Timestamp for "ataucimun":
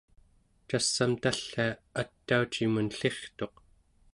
2.03-2.91